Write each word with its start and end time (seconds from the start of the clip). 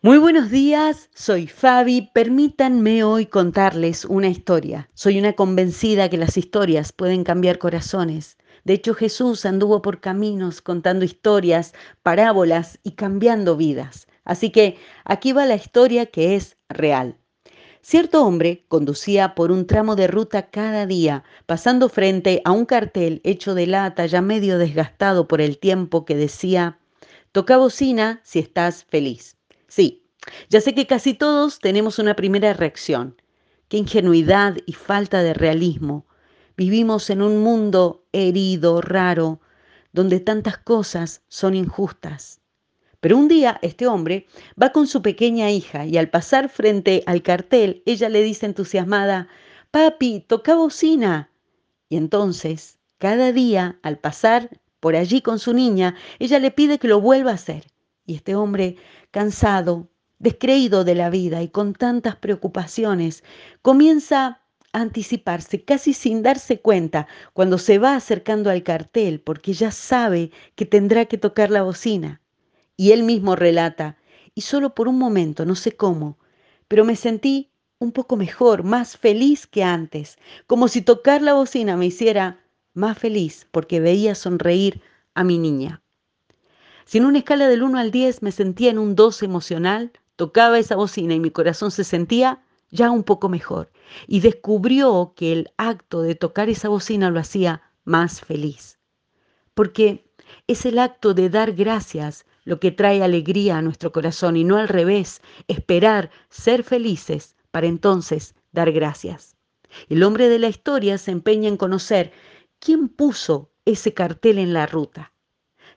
Muy 0.00 0.18
buenos 0.18 0.52
días, 0.52 1.10
soy 1.12 1.48
Fabi. 1.48 2.12
Permítanme 2.14 3.02
hoy 3.02 3.26
contarles 3.26 4.04
una 4.04 4.28
historia. 4.28 4.88
Soy 4.94 5.18
una 5.18 5.32
convencida 5.32 6.08
que 6.08 6.16
las 6.16 6.36
historias 6.36 6.92
pueden 6.92 7.24
cambiar 7.24 7.58
corazones. 7.58 8.38
De 8.62 8.74
hecho, 8.74 8.94
Jesús 8.94 9.44
anduvo 9.44 9.82
por 9.82 10.00
caminos 10.00 10.62
contando 10.62 11.04
historias, 11.04 11.74
parábolas 12.04 12.78
y 12.84 12.92
cambiando 12.92 13.56
vidas. 13.56 14.06
Así 14.24 14.50
que 14.50 14.76
aquí 15.04 15.32
va 15.32 15.46
la 15.46 15.56
historia 15.56 16.06
que 16.06 16.36
es 16.36 16.56
real. 16.68 17.18
Cierto 17.80 18.24
hombre 18.24 18.66
conducía 18.68 19.34
por 19.34 19.50
un 19.50 19.66
tramo 19.66 19.96
de 19.96 20.06
ruta 20.06 20.48
cada 20.48 20.86
día, 20.86 21.24
pasando 21.46 21.88
frente 21.88 22.40
a 22.44 22.52
un 22.52 22.66
cartel 22.66 23.20
hecho 23.24 23.56
de 23.56 23.66
lata 23.66 24.06
ya 24.06 24.22
medio 24.22 24.58
desgastado 24.58 25.26
por 25.26 25.40
el 25.40 25.58
tiempo 25.58 26.04
que 26.04 26.14
decía, 26.14 26.78
toca 27.32 27.56
bocina 27.56 28.20
si 28.22 28.38
estás 28.38 28.84
feliz. 28.84 29.37
Sí, 29.68 30.08
ya 30.48 30.60
sé 30.60 30.74
que 30.74 30.86
casi 30.86 31.14
todos 31.14 31.58
tenemos 31.60 31.98
una 31.98 32.16
primera 32.16 32.52
reacción. 32.54 33.20
Qué 33.68 33.76
ingenuidad 33.76 34.56
y 34.66 34.72
falta 34.72 35.22
de 35.22 35.34
realismo. 35.34 36.06
Vivimos 36.56 37.10
en 37.10 37.22
un 37.22 37.42
mundo 37.42 38.06
herido, 38.12 38.80
raro, 38.80 39.40
donde 39.92 40.20
tantas 40.20 40.58
cosas 40.58 41.22
son 41.28 41.54
injustas. 41.54 42.40
Pero 43.00 43.16
un 43.16 43.28
día 43.28 43.58
este 43.62 43.86
hombre 43.86 44.26
va 44.60 44.72
con 44.72 44.86
su 44.86 45.02
pequeña 45.02 45.50
hija 45.50 45.86
y 45.86 45.98
al 45.98 46.10
pasar 46.10 46.48
frente 46.48 47.04
al 47.06 47.22
cartel, 47.22 47.82
ella 47.86 48.08
le 48.08 48.22
dice 48.22 48.46
entusiasmada, 48.46 49.28
Papi, 49.70 50.24
toca 50.26 50.56
bocina. 50.56 51.30
Y 51.88 51.96
entonces, 51.96 52.78
cada 52.98 53.32
día, 53.32 53.78
al 53.82 53.98
pasar 53.98 54.60
por 54.80 54.96
allí 54.96 55.20
con 55.20 55.38
su 55.38 55.52
niña, 55.52 55.94
ella 56.18 56.38
le 56.38 56.50
pide 56.50 56.78
que 56.78 56.88
lo 56.88 57.00
vuelva 57.00 57.30
a 57.32 57.34
hacer. 57.34 57.66
Y 58.08 58.14
este 58.14 58.34
hombre, 58.34 58.76
cansado, 59.10 59.90
descreído 60.18 60.82
de 60.82 60.94
la 60.94 61.10
vida 61.10 61.42
y 61.42 61.50
con 61.50 61.74
tantas 61.74 62.16
preocupaciones, 62.16 63.22
comienza 63.60 64.40
a 64.72 64.80
anticiparse 64.80 65.62
casi 65.62 65.92
sin 65.92 66.22
darse 66.22 66.58
cuenta 66.62 67.06
cuando 67.34 67.58
se 67.58 67.76
va 67.78 67.96
acercando 67.96 68.48
al 68.48 68.62
cartel 68.62 69.20
porque 69.20 69.52
ya 69.52 69.70
sabe 69.70 70.30
que 70.54 70.64
tendrá 70.64 71.04
que 71.04 71.18
tocar 71.18 71.50
la 71.50 71.62
bocina. 71.62 72.22
Y 72.78 72.92
él 72.92 73.02
mismo 73.02 73.36
relata, 73.36 73.98
y 74.34 74.40
solo 74.40 74.74
por 74.74 74.88
un 74.88 74.98
momento, 74.98 75.44
no 75.44 75.54
sé 75.54 75.72
cómo, 75.76 76.16
pero 76.66 76.86
me 76.86 76.96
sentí 76.96 77.52
un 77.78 77.92
poco 77.92 78.16
mejor, 78.16 78.62
más 78.62 78.96
feliz 78.96 79.46
que 79.46 79.64
antes, 79.64 80.16
como 80.46 80.68
si 80.68 80.80
tocar 80.80 81.20
la 81.20 81.34
bocina 81.34 81.76
me 81.76 81.84
hiciera 81.84 82.42
más 82.72 82.96
feliz 82.96 83.46
porque 83.50 83.80
veía 83.80 84.14
sonreír 84.14 84.80
a 85.12 85.24
mi 85.24 85.36
niña. 85.36 85.82
Si 86.88 86.96
en 86.96 87.04
una 87.04 87.18
escala 87.18 87.48
del 87.48 87.62
1 87.62 87.78
al 87.78 87.90
10 87.90 88.22
me 88.22 88.32
sentía 88.32 88.70
en 88.70 88.78
un 88.78 88.96
2 88.96 89.22
emocional, 89.22 89.92
tocaba 90.16 90.58
esa 90.58 90.74
bocina 90.74 91.12
y 91.12 91.20
mi 91.20 91.30
corazón 91.30 91.70
se 91.70 91.84
sentía 91.84 92.42
ya 92.70 92.90
un 92.90 93.04
poco 93.04 93.28
mejor. 93.28 93.70
Y 94.06 94.20
descubrió 94.20 95.12
que 95.14 95.32
el 95.32 95.50
acto 95.58 96.00
de 96.00 96.14
tocar 96.14 96.48
esa 96.48 96.70
bocina 96.70 97.10
lo 97.10 97.20
hacía 97.20 97.60
más 97.84 98.22
feliz. 98.22 98.78
Porque 99.52 100.10
es 100.46 100.64
el 100.64 100.78
acto 100.78 101.12
de 101.12 101.28
dar 101.28 101.52
gracias 101.52 102.24
lo 102.44 102.58
que 102.58 102.70
trae 102.70 103.02
alegría 103.02 103.58
a 103.58 103.62
nuestro 103.62 103.92
corazón 103.92 104.38
y 104.38 104.44
no 104.44 104.56
al 104.56 104.68
revés, 104.68 105.20
esperar 105.46 106.10
ser 106.30 106.64
felices 106.64 107.36
para 107.50 107.66
entonces 107.66 108.34
dar 108.50 108.72
gracias. 108.72 109.36
El 109.90 110.02
hombre 110.02 110.30
de 110.30 110.38
la 110.38 110.48
historia 110.48 110.96
se 110.96 111.10
empeña 111.10 111.50
en 111.50 111.58
conocer 111.58 112.12
quién 112.58 112.88
puso 112.88 113.52
ese 113.66 113.92
cartel 113.92 114.38
en 114.38 114.54
la 114.54 114.64
ruta. 114.64 115.12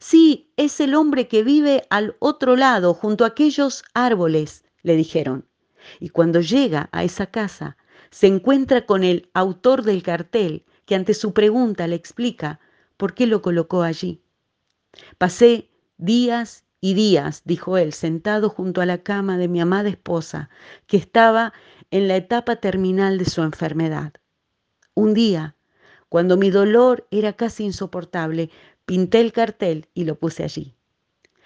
Sí, 0.02 0.52
es 0.58 0.80
el 0.80 0.96
hombre 0.96 1.28
que 1.28 1.44
vive 1.44 1.86
al 1.92 2.16
otro 2.18 2.56
lado, 2.56 2.96
junto 2.96 3.24
a 3.24 3.28
aquellos 3.28 3.84
árboles, 3.94 4.66
le 4.82 4.96
dijeron. 4.96 5.46
Y 6.00 6.10
cuando 6.10 6.42
llega 6.42 6.90
a 6.92 7.04
esa 7.04 7.28
casa, 7.28 7.78
se 8.10 8.26
encuentra 8.26 8.88
con 8.88 9.04
el 9.04 9.30
autor 9.36 9.84
del 9.84 10.02
cartel, 10.02 10.66
que 10.86 10.96
ante 10.96 11.14
su 11.14 11.34
pregunta 11.34 11.86
le 11.86 11.96
explica 11.98 12.59
por 12.98 13.14
qué 13.14 13.28
lo 13.28 13.44
colocó 13.44 13.84
allí. 13.84 14.24
Pasé 15.20 15.70
días 16.00 16.66
y 16.80 16.96
días, 16.96 17.44
dijo 17.46 17.78
él, 17.78 17.94
sentado 17.94 18.50
junto 18.50 18.81
a 18.81 18.88
la 18.88 19.04
cama 19.04 19.38
de 19.38 19.48
mi 19.50 19.62
amada 19.62 19.90
esposa, 19.90 20.50
que 20.88 20.98
estaba 20.98 21.54
en 21.92 22.08
la 22.08 22.16
etapa 22.16 22.56
terminal 22.56 23.20
de 23.20 23.25
su 23.25 23.44
enfermedad. 23.44 24.14
Un 24.96 25.14
día, 25.14 25.56
cuando 26.12 26.36
mi 26.36 26.50
dolor 26.50 27.08
era 27.09 27.31
casi 27.31 27.64
insoportable, 27.64 28.50
Pinté 28.91 29.22
el 29.22 29.31
cartel 29.31 29.88
y 29.94 30.03
lo 30.03 30.16
puse 30.16 30.44
allí. 30.44 30.75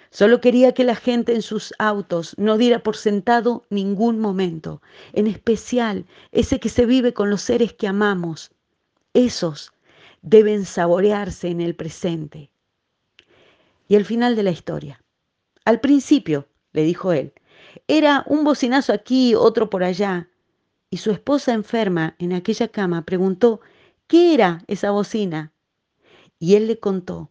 Solo 0.09 0.41
quería 0.41 0.73
que 0.73 0.83
la 0.83 0.95
gente 0.95 1.35
en 1.35 1.43
sus 1.43 1.75
autos 1.77 2.33
no 2.39 2.57
diera 2.57 2.81
por 2.81 2.97
sentado 2.97 3.67
ningún 3.69 4.17
momento, 4.17 4.81
en 5.13 5.27
especial 5.27 6.07
ese 6.31 6.59
que 6.59 6.69
se 6.69 6.87
vive 6.87 7.13
con 7.13 7.29
los 7.29 7.43
seres 7.43 7.71
que 7.71 7.87
amamos. 7.87 8.49
Esos 9.13 9.73
deben 10.23 10.65
saborearse 10.65 11.49
en 11.49 11.61
el 11.61 11.75
presente. 11.75 12.49
Y 13.87 13.93
el 13.93 14.05
final 14.05 14.35
de 14.35 14.41
la 14.41 14.49
historia. 14.49 14.99
Al 15.65 15.81
principio, 15.81 16.47
le 16.73 16.81
dijo 16.81 17.13
él, 17.13 17.31
era 17.87 18.23
un 18.25 18.43
bocinazo 18.43 18.91
aquí, 18.91 19.35
otro 19.35 19.69
por 19.69 19.83
allá. 19.83 20.29
Y 20.89 20.97
su 20.97 21.11
esposa 21.11 21.53
enferma 21.53 22.15
en 22.17 22.33
aquella 22.33 22.69
cama 22.69 23.03
preguntó, 23.03 23.61
¿qué 24.07 24.33
era 24.33 24.63
esa 24.65 24.89
bocina? 24.89 25.51
Y 26.39 26.55
él 26.55 26.65
le 26.65 26.79
contó 26.79 27.29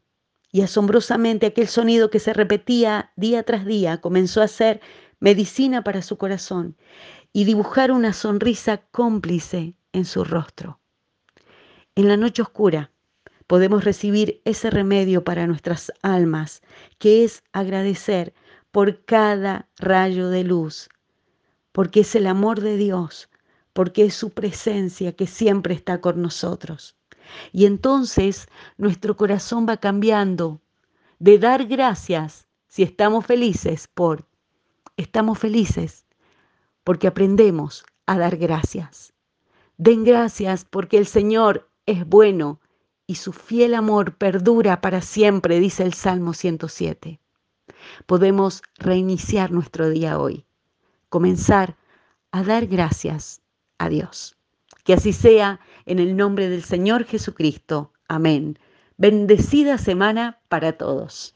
y 0.55 0.63
asombrosamente 0.63 1.47
aquel 1.47 1.67
sonido 1.67 2.11
que 2.11 2.21
se 2.21 2.33
repetía 2.33 3.11
día 3.17 3.43
tras 3.43 3.67
día 3.67 4.01
comenzó 4.01 4.41
a 4.41 4.47
ser 4.47 4.81
medicina 5.19 5.83
para 5.83 6.01
su 6.01 6.17
corazón 6.17 6.77
y 7.33 7.45
dibujar 7.45 7.91
una 7.91 8.13
sonrisa 8.13 8.77
cómplice 8.93 9.75
en 9.93 10.05
su 10.05 10.23
rostro. 10.23 10.79
En 11.97 12.07
la 12.07 12.17
noche 12.17 12.43
oscura 12.43 12.93
podemos 13.49 13.83
recibir 13.83 14.43
ese 14.45 14.71
remedio 14.71 15.25
para 15.25 15.49
nuestras 15.49 15.93
almas, 16.03 16.63
que 16.99 17.25
es 17.25 17.43
agradecer 17.53 18.33
por 18.71 19.05
cada 19.05 19.69
rayo 19.77 20.29
de 20.29 20.45
luz, 20.45 20.89
porque 21.73 22.03
es 22.03 22.15
el 22.15 22.29
amor 22.29 22.61
de 22.61 22.77
Dios, 22.77 23.29
porque 23.73 24.05
es 24.05 24.15
su 24.15 24.31
presencia 24.31 25.17
que 25.17 25.27
siempre 25.27 25.75
está 25.75 26.01
con 26.01 26.23
nosotros. 26.23 26.97
Y 27.53 27.67
entonces 27.67 28.49
nuestro 28.77 29.17
corazón 29.17 29.67
va 29.69 29.77
cambiando 29.77 30.61
de 31.19 31.39
dar 31.39 31.67
gracias 31.67 32.47
si 32.69 32.83
estamos 32.83 33.25
felices 33.25 33.89
por, 33.89 34.27
estamos 34.97 35.39
felices 35.39 36.05
porque 36.83 37.07
aprendemos 37.07 37.85
a 38.07 38.19
dar 38.19 38.37
gracias. 38.37 39.13
Den 39.77 40.05
gracias 40.05 40.65
porque 40.65 40.99
el 40.99 41.07
Señor 41.07 41.69
es 41.87 42.07
bueno 42.07 42.61
y 43.07 43.17
su 43.17 43.33
fiel 43.33 43.75
amor 43.75 44.17
perdura 44.17 44.81
para 44.81 45.01
siempre, 45.01 45.61
dice 45.61 45.83
el 45.83 45.95
Salmo 45.95 46.33
107. 46.33 47.21
Podemos 48.07 48.63
reiniciar 48.77 49.51
nuestro 49.51 49.91
día 49.91 50.19
hoy, 50.19 50.45
comenzar 51.09 51.77
a 52.31 52.43
dar 52.43 52.67
gracias 52.67 53.41
a 53.79 53.89
Dios. 53.89 54.37
Que 54.85 54.95
así 54.95 55.13
sea 55.13 55.61
en 55.87 55.99
el 55.99 56.17
nombre 56.17 56.49
del 56.49 56.63
Señor 56.63 57.05
Jesucristo. 57.05 57.93
Amén. 58.09 58.59
Bendecida 58.97 59.79
semana 59.79 60.39
para 60.49 60.73
todos. 60.73 61.35